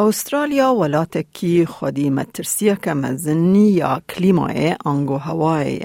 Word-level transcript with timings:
استرالیا 0.00 0.74
ولات 0.74 1.18
کی 1.18 1.66
خودی 1.66 2.10
مترسیه 2.10 2.78
که 2.82 2.94
مزنی 2.94 3.70
یا 3.70 4.02
کلیمای 4.08 4.76
انگو 4.86 5.16
هوایی 5.16 5.80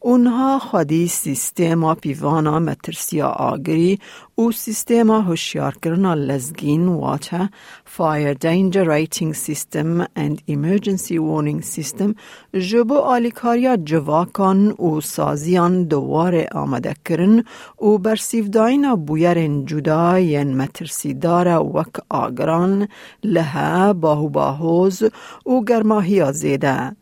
اونها 0.00 0.58
خودی 0.58 1.08
سیستما 1.08 1.94
پیوانا 1.94 2.58
مترسیا 2.58 3.28
آگری 3.28 3.98
و 4.38 4.50
سیستما 4.50 5.20
هوشیار 5.20 5.76
کرنا 5.82 6.14
لزگین 6.14 6.88
واتا 6.88 7.48
Fire 7.96 8.34
Danger 8.34 8.84
Rating 8.84 9.32
System 9.34 10.06
and 10.14 10.42
Emergency 10.46 11.18
Warning 11.18 11.62
System. 11.62 12.14
جبو 12.54 12.94
آلیکاریا 12.98 13.76
جواکان 13.76 14.70
و 14.70 15.00
سازیان 15.00 15.84
دوار 15.84 16.46
آمده 16.52 16.94
کرن 17.04 17.44
و 17.82 17.98
برسیفداین 17.98 18.94
بویرن 18.94 19.64
جدا 19.64 20.18
ین 20.18 20.56
مترسی 20.56 21.14
داره 21.14 21.54
وک 21.56 21.94
آگران 22.08 22.88
لها 23.36 23.92
باهو 23.92 24.28
باهوز 24.28 25.02
و 25.46 25.60
گرماهی 25.68 26.32
زیده 26.32 26.96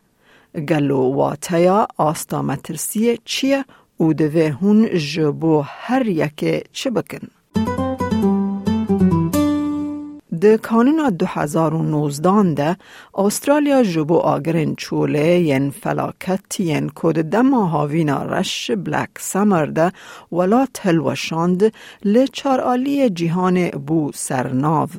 گلو 0.69 1.01
واتیا 1.13 1.87
آستا 1.97 2.41
مترسی 2.41 3.17
چیه 3.25 3.65
و 3.99 4.13
دوه 4.13 4.57
هون 4.61 4.97
جبو 4.97 5.63
هر 5.65 6.07
یک 6.07 6.67
چه 6.71 6.89
بکن. 6.89 7.27
د 10.41 10.55
کانون 10.55 11.09
2019 11.09 12.53
ده 12.53 12.77
استرالیا 13.13 13.83
جبو 13.83 14.17
آگرن 14.17 14.75
چوله 14.75 15.39
ین 15.39 15.69
فلاکت 15.69 16.59
ین 16.59 16.89
کود 16.89 17.15
دما 17.15 17.65
هاوینا 17.65 18.23
رش 18.23 18.71
بلک 18.71 19.09
سمر 19.19 19.65
ده 19.65 19.91
ولا 20.31 20.67
تلوشاند 20.73 21.73
لچار 22.05 22.77
جیهان 23.07 23.69
بو 23.69 24.11
سرناو. 24.15 24.89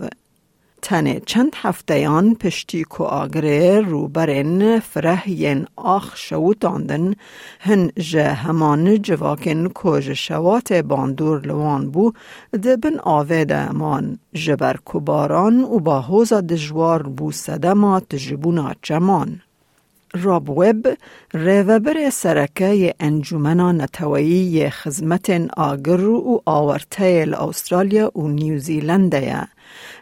تنه. 0.82 1.20
چند 1.26 1.52
هفتهیان 1.56 2.34
پشتی 2.34 2.84
کو 2.84 3.04
آگره 3.04 3.80
روبرن 3.80 4.80
فره 4.80 5.30
ین 5.30 5.66
آخ 5.76 6.16
شوتاندن 6.16 7.14
هن 7.60 7.90
جه 7.98 8.32
همان 8.32 9.02
جواکن 9.02 9.68
کج 9.74 10.12
شوات 10.12 10.72
باندور 10.72 11.46
لوان 11.46 11.90
بو. 11.90 12.12
دبن 12.52 12.98
آوه 12.98 13.46
امان 13.50 14.18
جبر 14.34 14.76
کباران 14.84 15.64
و 15.64 15.78
با 15.80 16.00
حوزا 16.00 16.40
دجوار 16.40 17.02
بو 17.02 17.32
سدمات 17.32 18.14
جبونا 18.14 18.72
چمان. 18.82 19.40
راب 20.14 20.50
وب 20.50 20.86
ریوبر 21.34 22.10
سرکه 22.10 22.94
انجمنا 23.00 23.72
نتوایی 23.72 24.70
خزمت 24.70 25.30
آگر 25.56 26.04
و 26.04 26.42
آورته 26.46 27.26
استرالیا 27.38 28.18
و 28.18 28.28
نیوزیلنده 28.28 29.48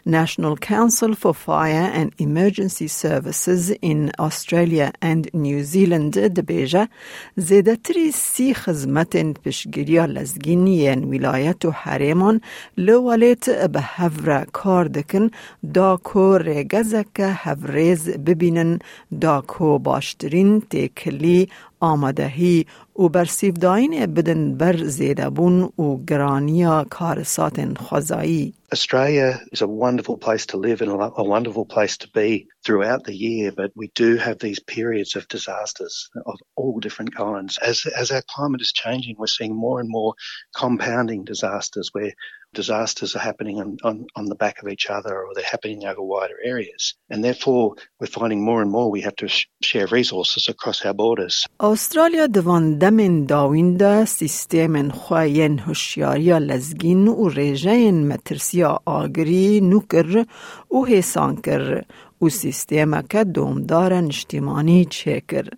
National 0.05 0.55
Council 0.57 1.13
for 1.15 1.33
Fire 1.33 1.91
and 1.93 2.13
Emergency 2.17 2.87
Services 2.87 3.71
in 3.81 4.11
Australia 4.19 4.91
and 5.01 5.29
New 5.33 5.63
Zealand 5.63 6.17
دبیجه 6.17 6.87
زیدتری 7.35 8.11
سی 8.11 8.53
خزمت 8.53 9.15
پشگیری 9.17 9.99
لزگینی 10.07 10.89
ولایت 10.89 11.65
و 11.65 11.71
حریمان 11.71 12.41
لولیت 12.77 13.49
به 13.49 13.79
هفره 13.81 14.45
کار 14.53 14.85
دکن 14.87 15.29
دا 15.73 15.97
کو 15.97 16.37
ریگزک 16.37 17.19
هفریز 17.19 18.09
ببینن 18.09 18.79
دا 19.21 19.41
کو 19.41 19.79
باشترین 19.79 20.61
تکلی 20.61 21.49
آمادهی 21.79 22.65
و 22.99 23.09
برسیفداین 23.09 24.05
بدن 24.05 24.55
بر 24.57 24.77
زیدبون 24.77 25.61
و 25.61 25.97
گرانیا 26.07 26.85
کارسات 26.89 27.77
خزایی 27.79 28.53
Australia 28.71 29.39
is 29.53 29.61
a 29.61 29.67
wonderful 29.67 30.17
place 30.17 30.47
to 30.47 30.57
live 30.57 30.81
and 30.81 30.91
a 30.91 31.23
wonderful 31.23 31.65
place 31.65 31.97
to 31.99 32.09
be 32.09 32.47
throughout 32.65 33.05
the 33.05 33.15
year, 33.15 33.53
but 33.55 33.71
we 33.75 33.89
do 33.95 34.17
have 34.17 34.39
these 34.39 34.59
periods 34.59 35.15
of 35.15 35.25
disasters 35.29 36.09
of 36.25 36.37
all 36.57 36.79
different 36.81 37.15
kinds. 37.15 37.57
As, 37.59 37.85
as 37.85 38.11
our 38.11 38.23
climate 38.29 38.59
is 38.59 38.73
changing, 38.73 39.15
we're 39.17 39.27
seeing 39.27 39.55
more 39.55 39.79
and 39.79 39.89
more 39.89 40.15
compounding 40.53 41.23
disasters 41.23 41.89
where 41.93 42.11
disasters 42.56 43.16
are 43.16 43.24
happening 43.30 43.58
on, 43.60 43.78
on, 43.82 44.06
on 44.14 44.26
the 44.26 44.34
back 44.34 44.62
of 44.62 44.68
each 44.68 44.86
other 44.90 45.14
or 45.24 45.34
they're 45.34 45.54
happening 45.54 45.84
over 45.84 46.02
wider 46.02 46.38
areas. 46.44 46.94
And 47.10 47.24
therefore, 47.24 47.76
we're 47.98 48.06
finding 48.06 48.44
more 48.44 48.60
and 48.62 48.70
more 48.70 48.90
we 48.90 49.00
have 49.02 49.16
to 49.16 49.28
sh 49.28 49.46
share 49.62 49.86
resources 49.86 50.48
across 50.48 50.84
our 50.84 50.94
borders. 50.94 51.46
Australia 51.60 52.26
دوان 52.28 52.78
دمن 52.78 53.26
داوینده 53.26 54.04
سیستم 54.04 54.88
خواین 54.88 55.58
هوشیاری 55.58 56.30
لزگین 56.30 57.08
و 57.08 57.28
رژین 57.28 58.08
مترسیا 58.08 58.80
آگری 58.84 59.60
نوکر 59.60 60.24
و 60.70 60.84
حسان 60.86 61.36
کر 61.36 61.84
و 62.22 62.28
سیستم 62.28 63.02
که 63.02 63.24
دومدار 63.24 63.92
اجتماعی 63.92 64.84
چکر. 64.84 65.48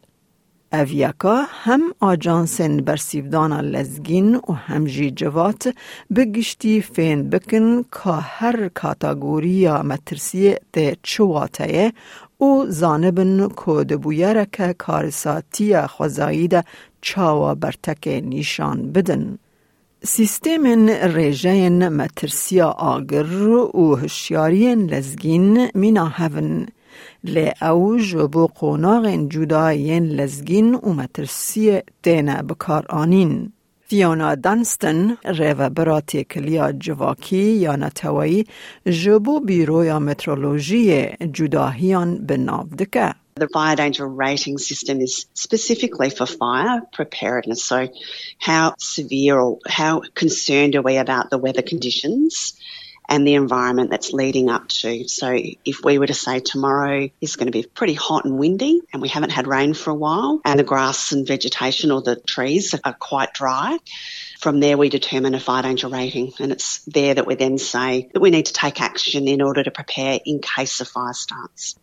اویاکا 0.74 1.46
هم 1.50 1.82
آجانسن 2.00 2.78
برسیودان 2.78 3.54
لزگین 3.54 4.36
و 4.36 4.54
هم 4.54 4.86
جی 4.86 5.12
جوات 5.12 5.74
بگشتی 6.16 6.82
فین 6.82 7.30
بکن 7.30 7.84
که 7.84 8.10
هر 8.10 8.68
کاتاگوری 8.68 9.50
یا 9.50 9.84
مترسی 9.84 10.56
ده 10.74 10.98
چواتایه 11.04 11.94
و 12.42 12.66
زانبن 12.68 13.48
کود 13.48 14.02
بویرک 14.02 14.78
کارساتی 14.78 15.82
خوزایی 15.82 16.48
ده 16.48 16.64
چاوا 17.02 17.56
برتک 17.56 18.08
نیشان 18.08 18.92
بدن. 18.92 19.38
سیستم 20.04 20.88
ریجین 21.16 21.88
مترسیا 21.88 22.70
آگر 22.70 23.32
و 23.76 23.96
هشیارین 23.96 24.86
لزگین 24.90 25.70
مینا 25.74 26.08
هفن 26.08 26.66
لی 27.25 27.53
او 27.63 27.99
جبو 27.99 28.47
قوناغ 28.47 29.29
جداین 29.29 30.05
لزگین 30.09 30.75
و 30.75 30.93
مترسی 30.93 31.81
دینه 32.03 32.43
بکار 32.43 32.87
آنین. 32.89 33.53
فیونا 33.89 34.35
دانستن 34.35 35.17
ریو 35.25 35.69
براتی 35.69 36.25
کلیا 36.25 36.73
جواکی 36.73 37.37
یا 37.37 37.77
نتوایی 37.77 38.47
جبو 38.87 39.41
بیرویا 39.41 39.99
مترولوژی 39.99 41.07
جداهیان 41.33 42.27
بناو 42.27 42.67
دکه. 42.79 43.15
The 43.37 43.49
fire 43.49 43.75
danger 43.75 44.07
rating 44.07 44.59
system 44.59 45.01
is 45.01 45.27
specifically 45.35 46.09
for 46.09 46.25
fire 46.25 46.83
preparedness. 46.93 47.65
So, 47.65 47.89
how 48.39 48.75
severe 48.79 49.37
or 49.41 49.59
how 49.67 50.03
concerned 50.15 50.77
are 50.77 50.83
we 50.83 50.97
about 50.99 51.31
the 51.31 51.39
weather 51.39 51.63
conditions? 51.63 52.55
and 53.09 53.27
the 53.27 53.35
environment 53.35 53.91
that's 53.91 54.13
leading 54.13 54.49
up 54.51 54.69
to. 54.69 55.07
So 55.09 55.39
if 55.65 55.85
we 55.85 55.99
were 55.99 56.07
to 56.07 56.15
say 56.15 56.41
tomorrow 56.41 57.11
is 57.21 57.37
going 57.37 57.47
to 57.47 57.53
be 57.53 57.63
pretty 57.63 57.95
hot 57.95 58.25
and 58.25 58.39
windy 58.39 58.81
and 58.93 59.03
we 59.03 59.09
haven't 59.09 59.31
had 59.31 59.47
rain 59.47 59.75
for 59.75 59.91
a 59.91 59.95
while 59.95 60.41
and 60.45 60.59
the 60.59 60.65
grass 60.65 61.13
and 61.13 61.27
vegetation 61.27 61.91
or 61.91 62.03
the 62.03 62.17
trees 62.17 62.75
are 62.83 62.95
quite 62.95 63.35
dry, 63.35 63.79
from 64.41 64.61
there 64.61 64.79
we 64.79 64.89
determine 64.89 65.35
a 65.35 65.41
fire 65.41 65.63
danger 65.63 65.89
rating 65.89 66.33
and 66.41 66.53
it's 66.53 66.79
there 66.87 67.15
that 67.15 67.27
we 67.27 67.35
then 67.35 67.59
say 67.59 68.09
that 68.13 68.21
we 68.21 68.31
need 68.31 68.47
to 68.47 68.53
take 68.53 68.81
action 68.81 69.29
in 69.29 69.43
order 69.43 69.63
to 69.63 69.71
prepare 69.71 70.19
in 70.25 70.41
case 70.41 70.81
a 70.81 70.85
fire 70.85 71.13
starts. 71.15 71.77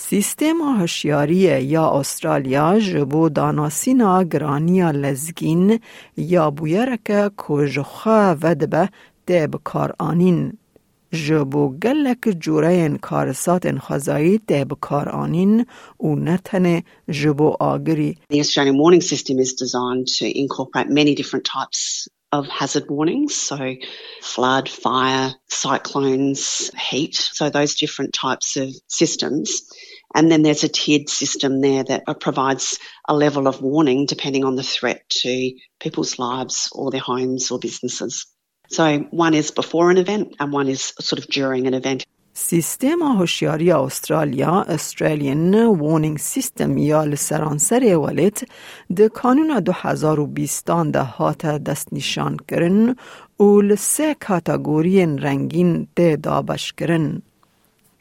سیستم 0.00 0.80
هوشیاری 0.80 1.34
یا 1.34 1.90
استرالیا 1.90 2.78
جبو 2.78 3.28
داناسینا 3.28 4.24
گرانیا 4.24 4.90
لزگین 4.90 5.80
یا 6.16 6.50
بویرک 6.50 7.36
کجخه 7.36 8.36
ودبه 8.42 8.88
the 18.29 18.39
Australian 18.39 18.77
warning 18.77 19.01
system 19.01 19.39
is 19.39 19.53
designed 19.53 20.07
to 20.19 20.39
incorporate 20.39 20.89
many 20.89 21.13
different 21.15 21.45
types 21.45 22.07
of 22.31 22.47
hazard 22.47 22.89
warnings, 22.89 23.35
so 23.35 23.75
flood, 24.21 24.67
fire, 24.67 25.35
cyclones, 25.47 26.71
heat, 26.75 27.13
so 27.13 27.51
those 27.51 27.75
different 27.75 28.13
types 28.13 28.57
of 28.57 28.69
systems. 28.87 29.61
And 30.15 30.31
then 30.31 30.41
there's 30.41 30.63
a 30.63 30.67
tiered 30.69 31.09
system 31.09 31.61
there 31.61 31.83
that 31.83 32.19
provides 32.19 32.79
a 33.07 33.15
level 33.15 33.47
of 33.47 33.61
warning 33.61 34.07
depending 34.07 34.45
on 34.45 34.55
the 34.55 34.63
threat 34.63 35.07
to 35.09 35.53
people's 35.79 36.17
lives 36.17 36.69
or 36.71 36.89
their 36.89 37.01
homes 37.01 37.51
or 37.51 37.59
businesses. 37.59 38.25
So 38.73 38.85
one 39.11 39.35
is 39.35 39.51
before 39.51 39.91
an 39.91 39.97
event 39.97 40.35
and 40.39 40.51
one 40.51 40.67
is 40.67 40.81
sort 40.99 41.19
of 41.19 41.27
during 41.27 41.67
an 41.67 41.75
event. 41.75 42.03
سیستم 42.35 43.03
هوشیاری 43.17 43.71
استرالیا 43.71 44.61
استرالیان 44.61 45.55
وارنینگ 45.65 46.17
سیستم 46.17 46.77
یا 46.77 47.03
لسرانسر 47.03 47.97
ولت 47.97 48.47
ده 48.95 49.09
کانون 49.09 49.59
2020 49.59 50.65
ده 50.91 51.03
هات 51.03 51.45
دست 51.45 51.93
نشان 51.93 52.37
کرن 52.47 52.95
و 53.39 53.61
لسه 53.61 54.15
کاتگوری 54.19 55.05
رنگین 55.05 55.87
ده 55.95 56.15
دابش 56.15 56.73
کرن. 56.73 57.21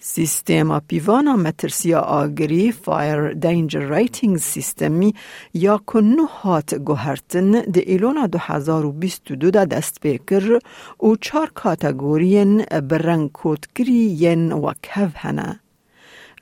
سیستم 0.05 0.79
پیوانا 0.79 1.37
مترسیا 1.37 2.01
آگری 2.01 2.73
فایر 2.73 3.33
دینجر 3.33 3.95
ریتینگ 3.95 4.37
سیستمی 4.37 5.15
یا 5.55 5.79
کنو 5.87 6.27
هات 6.27 6.75
گوهرتن 6.75 7.51
ده 7.51 7.81
ایلونا 7.87 8.27
دو 8.27 8.39
هزار 8.39 8.87
و 8.87 8.93
بیست 8.93 9.25
دو 9.33 9.51
دا 9.51 9.65
دست 9.65 10.01
بکر 10.03 10.59
و 11.03 11.17
چار 11.21 11.51
کاتگورین 11.55 12.65
برنگ 12.65 13.33
کودگری 13.33 14.17
ین 14.21 14.53
و 14.53 14.73
کف 14.83 15.13
هنه. 15.15 15.61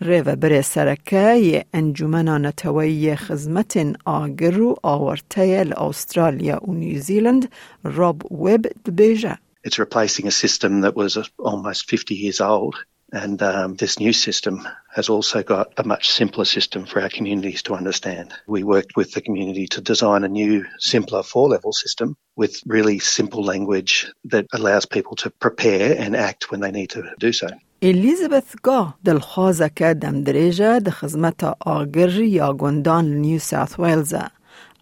ریو 0.01 0.37
بر 0.37 0.63
سرکه 0.63 1.65
انجمنا 1.73 2.39
نتوی 2.39 3.17
خزمت 3.17 3.97
آگر 4.05 4.61
و 4.61 4.77
آورته 4.83 5.67
استرالیا 5.77 6.61
و 6.69 6.73
نیوزیلند 6.73 7.49
راب 7.85 8.33
ویب 8.33 8.63
دبیجه. 8.87 9.39
It's 9.67 9.79
replacing 9.79 10.27
a 10.27 10.31
system 10.31 10.81
that 10.81 10.97
was 10.97 11.19
almost 11.39 11.91
50 11.91 12.15
years 12.15 12.41
old 12.41 12.75
And 13.12 13.42
um, 13.42 13.76
this 13.76 14.00
new 14.00 14.14
system 14.14 14.68
has 14.94 15.08
also 15.10 15.44
got 15.44 15.68
a 15.78 15.86
much 15.86 16.10
simpler 16.10 16.46
system 16.46 16.86
for 16.86 17.02
our 17.02 17.10
communities 17.10 17.62
to 17.64 17.76
understand. 17.76 18.34
We 18.48 18.64
worked 18.64 18.98
with 18.98 19.14
the 19.14 19.22
community 19.22 19.68
to 19.68 19.82
design 19.82 20.24
a 20.24 20.28
new, 20.28 20.66
simpler 20.80 21.24
four 21.24 21.48
level 21.48 21.72
system 21.72 22.18
with 22.36 22.62
really 22.66 23.00
simple 23.00 23.44
language 23.44 24.12
that 24.26 24.46
allows 24.54 24.86
people 24.86 25.16
to 25.18 25.30
prepare 25.30 25.96
and 25.98 26.16
act 26.16 26.52
when 26.52 26.60
they 26.62 26.72
need 26.72 26.90
to 26.92 27.04
do 27.20 27.32
so. 27.32 27.48
الیزابeth 27.82 28.56
گا 28.64 28.94
دلخوازه 29.06 29.72
که 29.76 29.94
دم 29.94 30.24
دریجه 30.24 30.80
ده 30.80 30.92
خزمت 30.92 31.44
آگر 31.60 32.10
یا 32.20 32.54
گندان 32.54 33.06
نیو 33.06 33.40
ساوت 33.40 33.80
ویلزه. 33.80 34.32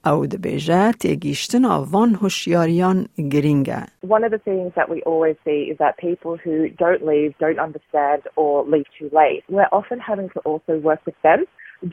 او 0.05 0.25
دبیجه 0.25 0.91
تیگیشتن 0.91 1.65
آوان 1.65 2.15
هوشیاریان 2.15 3.07
گرینگه. 3.31 3.85
One 4.07 4.23
of 4.23 4.31
the 4.31 4.41
things 4.49 4.71
that 4.75 4.89
we 4.89 5.01
always 5.11 5.37
see 5.45 5.61
is 5.71 5.77
that 5.77 5.97
people 5.97 6.33
who 6.43 6.55
don't 6.83 7.03
leave, 7.11 7.31
don't 7.45 7.59
understand 7.67 8.21
or 8.35 8.65
leave 8.73 8.87
too 8.99 9.09
late, 9.21 9.43
we're 9.49 9.73
often 9.79 9.99
having 9.99 10.29
to 10.35 10.39
also 10.49 10.73
work 10.89 11.01
with 11.05 11.19
them 11.23 11.45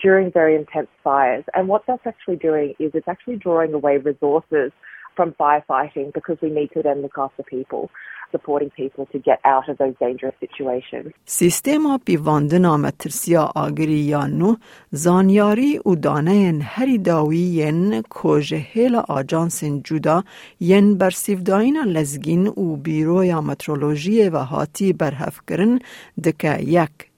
during 0.04 0.30
very 0.40 0.54
intense 0.62 0.90
fires. 1.04 1.44
And 1.54 1.68
what 1.68 1.82
that's 1.86 2.06
actually 2.06 2.36
doing 2.36 2.74
is 2.78 2.90
it's 2.94 3.08
actually 3.14 3.36
drawing 3.36 3.72
away 3.74 3.94
resources 3.98 4.70
from 5.16 5.32
firefighting 5.32 6.12
because 6.12 6.38
we 6.42 6.50
need 6.50 6.70
to 6.76 6.82
then 6.82 7.02
look 7.02 7.16
after 7.18 7.42
people. 7.42 7.90
Supporting 8.31 8.69
people 8.81 9.05
to 9.13 9.17
get 9.19 9.39
out 9.53 9.69
of 9.69 9.77
those 9.77 9.95
dangerous 9.99 10.35
situations. 10.39 11.13
سیستما 11.25 11.97
پیواندنا 12.05 12.77
مترسیا 12.77 13.51
آگری 13.55 13.99
یا 13.99 14.27
نو 14.27 14.55
زانیاری 14.91 15.79
و 15.85 15.95
دانه 15.95 16.59
هری 16.61 16.97
داوی 16.97 17.37
ین 17.37 18.01
کوژه 18.01 18.55
هیل 18.55 19.01
جودا 19.83 20.23
ین 20.59 20.97
برسیفداین 20.97 21.77
لزگین 21.77 22.47
و 22.47 22.75
بیرویا 22.75 23.41
مترولوژی 23.41 24.29
و 24.29 24.37
هاتی 24.37 24.93
برهف 24.93 25.39
کرن 25.47 25.79
دکه 26.23 26.59
یک 26.59 27.14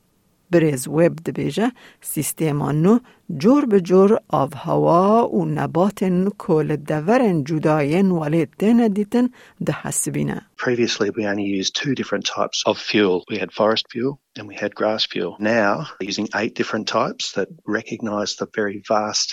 برز 0.52 0.88
وب 0.88 1.16
دبیجه 1.16 1.72
سیستما 2.00 3.00
جور 3.36 3.64
به 3.64 3.80
جور 3.80 4.20
آب 4.28 4.54
هوا 4.56 5.28
و 5.28 5.44
نبات 5.44 6.04
کل 6.38 6.76
دورن 6.76 7.44
جداین 7.44 8.10
ولید 8.10 8.48
دین 8.58 8.88
دیتن 8.88 9.28
ده 9.66 9.72
حسبینه. 9.72 10.46
Previously 10.56 11.10
we 11.10 11.26
only 11.26 11.46
used 11.60 11.74
two 11.74 11.94
different 11.94 12.26
types 12.36 12.62
of 12.66 12.78
fuel. 12.78 13.24
We 13.30 13.38
had 13.38 13.52
forest 13.52 13.86
fuel 13.92 14.20
and 14.38 14.46
we 14.48 14.54
had 14.54 14.74
grass 14.74 15.06
fuel. 15.12 15.36
Now 15.40 15.86
using 16.00 16.28
eight 16.40 16.54
different 16.54 16.86
types 16.88 17.24
that 17.36 17.48
recognize 17.78 18.30
the 18.36 18.48
very 18.60 18.78
vast 18.94 19.28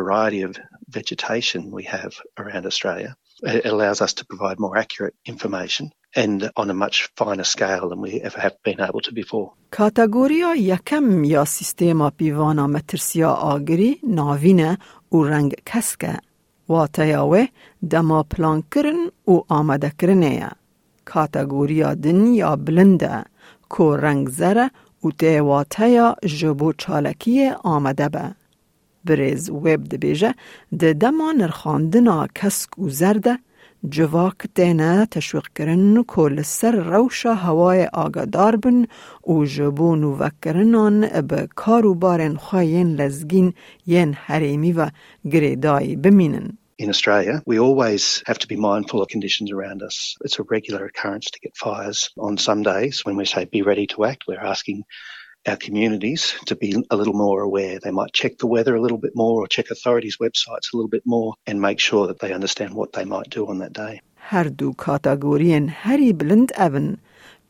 variety 0.00 0.42
of 0.48 0.52
vegetation 0.98 1.60
we 1.78 1.84
have 1.96 2.12
around 2.42 2.64
Australia. 2.66 3.10
It 3.42 3.66
allows 3.74 4.00
us 4.06 4.12
to 4.18 4.24
provide 4.32 4.58
more 4.60 4.76
accurate 4.84 5.14
information 5.32 5.84
and 6.15 6.49
on 6.55 6.69
a 6.69 6.73
much 6.73 7.09
finer 7.17 7.43
scale 7.43 7.89
than 7.89 8.01
we 8.01 8.21
ever 8.21 8.39
have 8.39 8.57
been 8.63 8.79
able 8.81 9.01
to 9.01 9.11
before. 9.11 9.51
کاتگوریا 9.71 10.55
یکم 10.55 11.23
یا 11.23 11.45
سیستما 11.45 12.09
پیوانا 12.09 12.67
مترسیا 12.67 13.31
آگری 13.31 13.99
ناوینه 14.03 14.77
و 15.11 15.23
رنگ 15.23 15.55
کسکه. 15.65 16.17
واتیاوه 16.69 17.47
دما 17.89 18.23
پلان 18.23 18.63
کرن 18.75 19.11
و 19.27 19.39
آمده 19.49 19.91
کرنه 19.99 20.33
یا. 20.35 20.51
کاتگوریا 21.05 21.93
دن 21.93 22.33
یا 22.33 22.55
بلنده 22.55 23.23
کو 23.69 23.95
رنگ 23.95 24.29
زره 24.29 24.71
و 25.03 25.11
تی 25.11 25.39
واتیا 25.39 26.15
جبو 26.25 26.73
چالکی 26.73 27.49
آمده 27.63 28.09
به. 28.09 28.35
برز 29.05 29.49
ویب 29.49 29.83
دبیجه 29.83 30.35
ده 30.79 30.93
دما 30.93 31.31
نرخاندنا 31.31 32.27
کسک 32.35 32.79
و 32.79 32.89
زرده 32.89 33.39
جواک 33.91 34.47
دینا 34.55 35.05
تشویق 35.05 35.47
کرن 35.55 36.03
کل 36.03 36.41
سر 36.41 36.75
روشا 36.75 37.33
هوای 37.33 37.85
آگادار 37.93 38.55
بن 38.55 38.87
و 39.27 39.45
جبون 39.45 40.03
و 40.03 40.17
وکرنان 40.17 41.21
به 41.21 41.47
کارو 41.55 41.95
بارن 41.95 42.35
خواین 42.35 42.95
لزگین 42.95 43.53
ین 43.87 44.13
حریمی 44.13 44.73
و 44.73 44.89
گریدای 45.31 45.95
بمینن. 45.95 46.57
In 46.77 46.89
Australia, 46.89 47.41
we 47.45 47.57
always 47.57 48.21
have 48.27 48.39
to 48.39 48.47
be 48.47 48.57
mindful 48.57 49.01
of 49.01 49.07
conditions 49.07 49.49
around 49.51 49.81
us. 49.81 50.17
It's 50.25 50.39
a 50.39 50.43
regular 50.43 50.85
occurrence 50.85 51.31
to 51.31 51.39
get 51.39 51.55
fires. 51.55 52.09
On 52.17 52.37
some 52.37 52.63
days, 52.63 53.05
when 53.05 53.15
we 53.15 53.25
say 53.25 53.45
be 53.45 53.61
ready 53.61 53.87
to 53.87 54.03
act, 54.03 54.23
we're 54.27 54.49
asking 54.53 54.83
our 55.46 55.56
communities 55.56 56.34
to 56.46 56.54
be 56.56 56.70
a 56.90 56.96
little 56.96 57.14
more 57.14 57.40
aware. 57.40 57.78
They 57.78 57.90
might 58.00 58.12
check 58.12 58.32
the 58.38 58.46
weather 58.46 58.74
a 58.76 58.80
little 58.80 58.98
bit 58.98 59.14
more 59.14 59.36
or 59.40 59.48
check 59.48 59.70
authorities' 59.70 60.18
websites 60.24 60.66
a 60.72 60.76
little 60.76 60.92
bit 60.96 61.02
more 61.06 61.34
and 61.46 61.60
make 61.60 61.80
sure 61.80 62.06
that 62.06 62.18
they 62.20 62.32
understand 62.32 62.74
what 62.74 62.92
they 62.92 63.04
might 63.04 63.30
do 63.30 63.46
on 63.46 63.58
that 63.58 63.72
day. 63.72 64.00
هر 64.16 64.44
دو 64.44 64.72
کاتگورین 64.72 65.68
هری 65.68 66.12
بلند 66.12 66.52
اون 66.58 66.96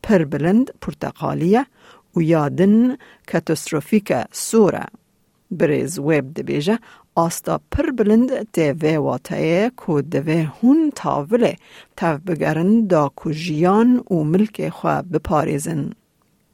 پر 0.02 0.24
بلند 0.24 0.70
پرتقالیه 0.80 1.66
و 2.16 2.22
یادن 2.22 2.96
کاتاستروفیک 3.32 4.12
سوره. 4.32 4.86
بریز 5.50 5.98
ویب 5.98 6.34
دبیجه 6.34 6.78
آستا 7.14 7.60
پر 7.70 7.90
بلند 7.90 8.52
دوه 8.52 8.98
واتایه 8.98 9.72
که 9.86 10.02
دوه 10.02 10.52
هون 10.62 10.92
تاوله 10.96 11.56
تاو 11.96 12.18
بگرن 12.18 12.86
دا 12.86 13.12
کجیان 13.16 14.04
و 14.10 14.14
ملک 14.14 14.68
خواه 14.68 15.02
بپاریزن. 15.02 15.90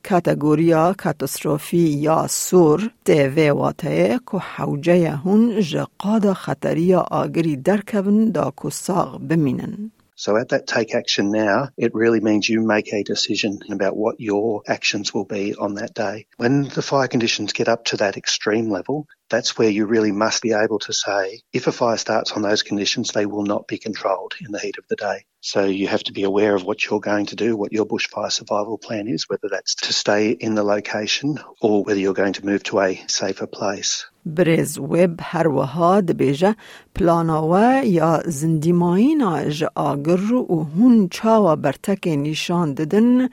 کاتگوریا 0.04 0.96
کاتاستروفی 0.98 1.78
یا 1.78 2.28
سور 2.28 2.92
دوی 3.06 3.50
واته 3.50 4.20
که 4.32 4.38
حوجه 4.38 5.10
هون 5.12 5.62
جقاد 5.62 6.34
خطری 6.34 6.94
آگری 6.96 7.56
درکبن 7.56 8.32
دا 8.32 8.54
که 8.62 8.70
ساغ 8.70 9.20
بمینن. 9.20 9.92
So 10.24 10.38
at 10.38 10.50
that 10.50 10.68
take 10.68 10.94
action 10.94 11.32
now, 11.32 11.70
it 11.78 11.96
really 11.96 12.20
means 12.20 12.48
you 12.48 12.62
make 12.62 12.94
a 12.94 13.02
decision 13.02 13.58
about 13.72 13.98
what 13.98 14.20
your 14.20 14.62
actions 14.68 15.12
will 15.16 15.26
be 15.26 15.56
on 15.56 15.74
that 15.76 15.96
day. 15.96 16.28
When 16.38 16.70
the 16.76 16.84
fire 16.84 17.08
conditions 17.08 17.54
get 17.54 17.68
up 17.68 17.86
to 17.86 17.98
that 17.98 18.18
extreme 18.18 18.70
level, 18.70 19.08
that's 19.31 19.59
where 19.59 19.71
you 19.71 19.87
really 19.87 20.13
must 20.13 20.43
be 20.43 20.53
able 20.53 20.79
to 20.81 20.93
say, 20.93 21.41
if 21.53 21.67
a 21.67 21.73
fire 21.73 21.97
starts 21.97 22.33
on 22.33 22.43
those 22.43 22.63
conditions, 22.63 23.11
they 23.11 23.27
will 23.27 23.45
not 23.45 23.67
be 23.67 23.79
controlled 23.79 24.35
in 24.45 24.53
the 24.53 24.59
heat 24.59 24.79
of 24.79 24.87
the 24.89 24.97
day. 24.97 25.25
So 25.41 25.65
you 25.65 25.89
have 25.89 26.05
to 26.05 26.13
be 26.13 26.25
aware 26.25 26.55
of 26.55 26.65
what 26.65 26.85
you're 26.85 27.01
going 27.01 27.27
to 27.27 27.37
do, 27.37 27.57
what 27.57 27.73
your 27.73 27.87
bushfire 27.87 28.33
survival 28.33 28.79
plan 28.79 29.07
is, 29.09 29.29
whether 29.29 29.49
that's 29.49 29.75
to 29.77 29.93
stay 29.93 30.31
in 30.31 30.55
the 30.55 30.65
location 30.65 31.39
or 31.61 31.85
whether 31.85 32.01
you're 32.01 32.21
going 32.23 32.35
to 32.35 32.47
move 32.47 32.63
to 32.65 32.81
a 32.81 33.05
safer 33.07 33.47
place. 33.47 34.07
برز 34.27 34.79
ویب 34.79 35.21
هر 35.23 35.49
وها 35.49 36.01
دبیجه 36.01 36.57
پلاناوه 36.95 37.83
یا 37.85 38.23
زندیمایینا 38.27 39.51
ج 39.51 39.65
آگر 39.75 40.33
و 40.33 40.65
هون 40.65 41.09
چاوا 41.09 41.57
برتک 41.57 42.09
نشان 42.09 42.75
ددن 42.75 43.29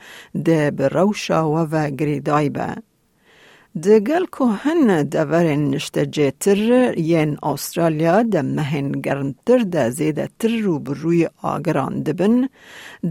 ده 0.46 0.72
بروشا 0.72 1.50
و 1.50 1.90
گریدای 1.90 2.50
به. 2.50 2.76
دگل 3.85 4.27
که 4.39 4.45
هن 4.65 5.03
دور 5.15 5.47
نشته 5.57 6.07
جیتر 6.07 6.59
ین 6.99 7.39
استرالیا 7.43 8.23
ده 8.23 8.43
مهن 8.43 8.93
گرمتر 8.93 9.59
ده 9.75 9.91
زیده 9.91 10.29
تر 10.41 10.53
رو 10.67 10.79
بروی 10.81 11.29
آگران 11.43 11.95
دبن 12.07 12.49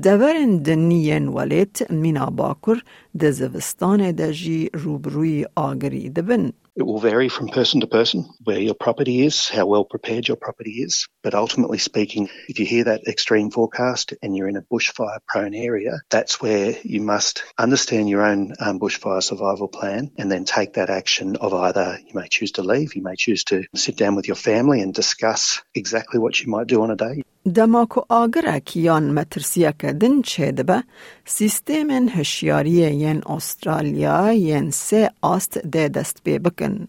دور 0.03 0.35
دنی 0.65 0.99
ین 1.09 1.27
ولیت 1.27 1.91
مینا 1.91 2.27
باکر 2.39 2.77
ده 3.19 3.31
زوستان 3.31 4.11
ده 4.11 4.33
جی 4.33 4.69
رو 4.73 4.99
بروی 4.99 5.45
آگری 5.55 6.09
دبن. 6.09 6.53
It 6.77 6.85
will 6.85 6.99
vary 6.99 7.27
from 7.27 7.49
person 7.49 7.81
to 7.81 7.87
person 7.87 8.29
where 8.43 8.59
your 8.59 8.75
property 8.75 9.25
is, 9.25 9.49
how 9.49 9.65
well 9.65 9.83
prepared 9.83 10.27
your 10.27 10.37
property 10.37 10.83
is. 10.83 11.07
But 11.23 11.33
ultimately 11.33 11.79
speaking, 11.79 12.29
if 12.47 12.59
you 12.59 12.67
hear 12.67 12.83
that 12.83 13.07
extreme 13.07 13.49
forecast 13.49 14.13
and 14.21 14.37
you're 14.37 14.47
in 14.47 14.57
a 14.57 14.61
bushfire 14.61 15.17
prone 15.27 15.55
area, 15.55 15.99
that's 16.11 16.39
where 16.39 16.77
you 16.83 17.01
must 17.01 17.43
understand 17.57 18.09
your 18.09 18.23
own 18.23 18.53
um, 18.59 18.79
bushfire 18.79 19.23
survival 19.23 19.67
plan 19.67 20.11
and 20.19 20.31
then 20.31 20.45
take 20.45 20.73
that 20.73 20.91
action 20.91 21.37
of 21.37 21.51
either 21.51 21.97
you 22.05 22.13
may 22.13 22.27
choose 22.27 22.51
to 22.53 22.61
leave, 22.61 22.95
you 22.95 23.01
may 23.01 23.15
choose 23.17 23.43
to 23.45 23.63
sit 23.73 23.97
down 23.97 24.15
with 24.15 24.27
your 24.27 24.35
family 24.35 24.79
and 24.81 24.93
discuss 24.93 25.63
exactly 25.73 26.19
what 26.19 26.39
you 26.39 26.47
might 26.47 26.67
do 26.67 26.83
on 26.83 26.91
a 26.91 26.95
day. 26.95 27.23
دماکو 27.55 28.01
آگره 28.09 28.59
کیان 28.59 29.13
مترسیه 29.13 29.71
کدن 29.71 30.21
چه 30.21 30.51
دبه 30.51 30.83
سیستم 31.25 32.09
هشیاری 32.09 32.79
ین 33.03 33.21
استرالیا 33.25 34.33
ین 34.33 34.71
سه 34.71 35.11
آست 35.21 35.57
ده 35.57 35.87
دست 35.87 36.17
بی 36.23 36.39
بکن. 36.39 36.87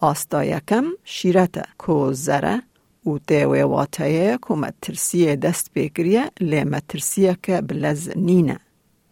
آستا 0.00 0.44
یکم 0.44 0.84
شیرته 1.04 1.62
کو 1.78 2.12
زره 2.12 2.62
و 3.06 3.18
تیوه 3.26 3.62
واتایه 3.62 4.36
کو 4.36 4.56
مترسیه 4.56 5.36
دست 5.36 5.70
بکریه 5.74 6.30
لی 6.40 6.64
مترسیه 6.64 7.36
که 7.42 7.60
بلز 7.60 8.10
نینه. 8.16 8.60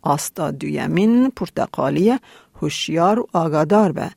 آستا 0.02 0.50
دویمین 0.50 1.30
پرتقالی 1.30 2.18
هوشیار 2.62 3.18
و 3.20 3.26
آگادار 3.32 3.92
به 3.92 4.10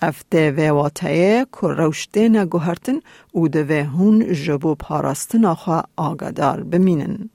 افته 0.00 0.50
و 0.50 0.72
واتایه 0.72 1.46
که 1.52 1.66
روشته 1.66 2.28
نگوهرتن 2.28 3.00
او 3.32 3.48
دوه 3.48 3.82
هون 3.82 4.32
جبو 4.32 4.74
پاراستن 4.74 5.44
آخوا 5.44 5.82
آگادار 5.96 6.62
بمینن. 6.62 7.30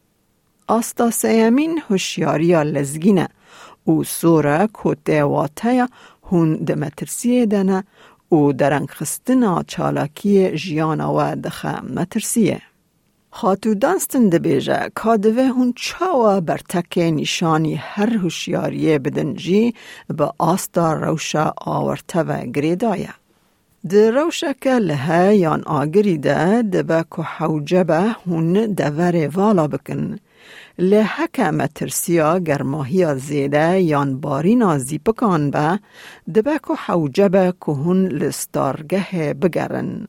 آستا 0.67 1.11
سیمین 1.11 1.81
هوشیاری 1.89 2.63
لزگینه 2.63 3.27
او 3.83 4.03
سوره 4.03 4.69
که 4.83 4.97
دواتایه 5.05 5.87
هون 6.23 6.55
دمترسیه 6.55 7.45
دنه 7.45 7.83
او 8.29 8.53
درنگ 8.53 8.89
خستنا 8.89 9.63
چالاکی 9.63 10.57
جیانا 10.57 11.13
و 11.13 11.35
دخه 11.35 11.81
مترسیه. 11.81 12.61
خاتو 13.35 13.73
دانستن 13.73 14.29
دبیجه 14.29 14.91
کادوه 14.95 15.43
هون 15.43 15.73
چاوا 15.75 16.39
بر 16.39 16.57
تک 16.69 16.97
نشانی 16.97 17.75
هر 17.75 18.17
هوشیاریه 18.17 18.99
بدنجی 18.99 19.73
با 20.17 20.33
آستا 20.37 20.93
روشا 20.93 21.53
آورته 21.57 22.19
و. 22.19 22.45
ده 23.89 24.11
روشا 24.11 24.53
که 24.61 24.69
لها 24.69 25.31
یان 25.31 25.63
آگری 25.63 26.17
ده 26.17 26.61
دبا 26.61 27.03
که 27.15 27.21
حوجبه 27.21 28.15
هون 28.27 28.53
دوره 28.53 29.27
والا 29.27 29.67
بکن. 29.67 30.17
که 31.33 31.43
مترسیا 31.43 32.39
گرماهی 32.39 33.15
زیده 33.15 33.81
یان 33.81 34.19
بارینا 34.19 34.77
زیپکان 34.77 35.51
به 35.51 35.79
دبا 36.35 36.57
که 36.67 36.73
حوجبه 36.73 37.53
که 37.65 37.71
هون 37.71 38.07
لستارگه 38.07 39.33
بگرن. 39.33 40.07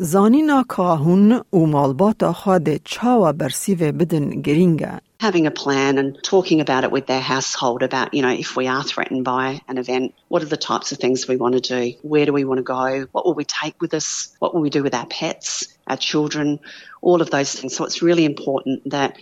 زانینا 0.00 0.64
کاهون 0.68 1.32
و 1.52 1.58
مالبات 1.58 2.32
خود 2.32 2.80
چاوا 2.84 3.32
برسیوه 3.32 3.92
بدن 3.92 4.42
گرینگه. 4.42 5.00
Having 5.20 5.46
a 5.46 5.50
plan 5.50 5.96
and 5.96 6.18
talking 6.22 6.60
about 6.60 6.84
it 6.84 6.92
with 6.92 7.06
their 7.06 7.22
household 7.22 7.82
about, 7.82 8.12
you 8.12 8.20
know, 8.20 8.34
if 8.44 8.54
we 8.54 8.66
are 8.66 8.84
threatened 8.84 9.24
by 9.24 9.62
an 9.66 9.78
event, 9.78 10.12
what 10.28 10.42
are 10.42 10.52
the 10.54 10.58
types 10.58 10.92
of 10.92 10.98
things 10.98 11.26
we 11.26 11.38
want 11.38 11.54
to 11.54 11.60
do? 11.60 11.94
Where 12.02 12.26
do 12.26 12.34
we 12.34 12.44
want 12.44 12.58
to 12.58 12.62
go? 12.62 13.06
What 13.12 13.24
will 13.24 13.32
we 13.32 13.46
take 13.46 13.80
with 13.80 13.94
us? 13.94 14.36
What 14.38 14.52
will 14.52 14.60
we 14.60 14.68
do 14.68 14.82
with 14.82 14.94
our 14.94 15.06
pets, 15.06 15.48
our 15.86 15.96
children? 15.96 16.60
All 17.00 17.22
of 17.22 17.30
those 17.30 17.50
things. 17.54 17.74
So 17.74 17.84
it's 17.86 18.02
really 18.02 18.26
important 18.26 18.90
that 18.90 19.16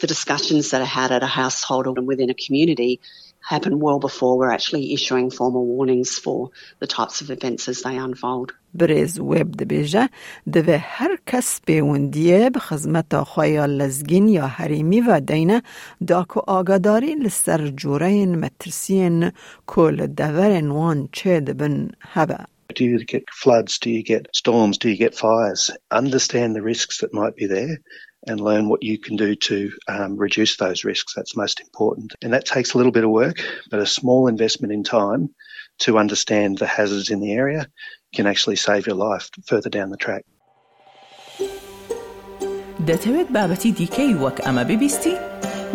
the 0.00 0.08
discussions 0.08 0.70
that 0.70 0.80
are 0.80 0.94
had 1.00 1.12
at 1.12 1.22
a 1.22 1.26
household 1.26 1.86
and 1.86 2.06
within 2.08 2.30
a 2.30 2.34
community 2.34 3.00
happen 3.40 3.78
well 3.78 3.98
before 3.98 4.36
we're 4.36 4.50
actually 4.50 4.92
issuing 4.92 5.30
formal 5.30 5.64
warnings 5.64 6.18
for 6.18 6.50
the 6.80 6.86
types 6.86 7.20
of 7.20 7.30
events 7.30 7.68
as 7.68 7.82
they 7.82 7.96
unfold. 7.96 8.52
برز 8.74 9.20
ویب 9.20 9.52
دبیجه 9.52 10.08
دوه 10.52 10.76
هر 10.76 11.18
کس 11.26 11.60
پیوندیه 11.66 12.50
به 12.50 12.60
خزمت 12.60 13.22
خواه 13.22 13.66
لزگین 13.66 14.28
یا 14.28 14.46
حریمی 14.46 15.00
و 15.00 15.20
دینه 15.20 15.62
دا 16.06 16.26
که 16.34 16.40
آگاداری 16.46 17.14
لسر 17.14 17.68
جورین 17.68 18.38
مترسین 18.38 19.32
کل 19.66 20.06
دورن 20.06 20.68
وان 20.68 21.08
چه 21.12 21.40
دبن 21.40 21.90
هبه. 22.00 22.38
Do 22.74 22.84
you 22.84 22.98
get 23.04 23.24
floods? 23.42 23.78
Do 23.78 23.90
you 23.90 24.02
get 24.02 24.28
storms? 24.34 24.76
Do 24.78 24.88
you 24.90 24.96
get 24.96 25.14
fires? 25.14 25.70
Understand 25.90 26.54
the 26.54 26.66
risks 26.72 27.00
that 27.00 27.14
might 27.14 27.34
be 27.34 27.46
there 27.46 27.78
and 28.26 28.38
learn 28.40 28.68
what 28.68 28.82
you 28.82 28.98
can 28.98 29.16
do 29.16 29.34
to 29.34 29.72
um, 29.88 30.16
reduce 30.16 30.56
those 30.56 30.84
risks. 30.84 31.14
That's 31.14 31.36
most 31.36 31.60
important. 31.60 32.14
And 32.22 32.34
that 32.34 32.44
takes 32.44 32.74
a 32.74 32.76
little 32.76 32.92
bit 32.92 33.04
of 33.04 33.10
work, 33.10 33.38
but 33.70 33.80
a 33.80 33.86
small 33.86 34.28
investment 34.28 34.72
in 34.72 34.84
time 34.84 35.30
to 35.84 35.98
understand 35.98 36.58
the 36.58 36.66
hazards 36.66 37.10
in 37.10 37.20
the 37.20 37.32
area 37.32 37.68
can 38.14 38.26
actually 38.32 38.56
save 38.56 38.82
your 38.88 38.98
life 39.08 39.26
further 39.50 39.70
down 39.76 39.90
the 39.94 40.00
track. 40.06 40.24
دەتەوێت 42.88 43.28
بابەتی 43.36 43.72
دیکەی 43.78 44.14
وەک 44.22 44.38
ئەمە 44.46 44.64
ببیستی؟ 44.70 45.14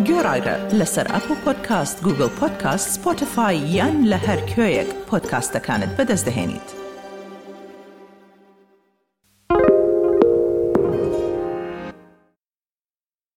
گۆڕایرە 0.08 0.56
لەسەر 0.78 1.06
ئەپ 1.14 1.26
و 1.30 1.34
پۆدکاست 1.44 1.96
گوگل 2.04 2.30
پۆدکاست 2.40 2.86
سپۆتفاای 2.94 3.56
یان 3.76 3.96
لە 4.10 4.18
هەر 4.26 4.40
کوێیەک 4.50 4.90
پۆدکاستەکانت 5.08 5.90
بەدەستدەێنیت. 5.98 6.77